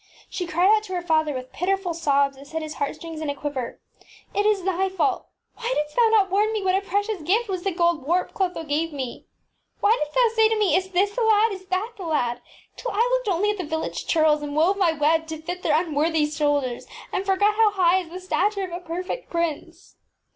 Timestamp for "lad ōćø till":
12.05-12.91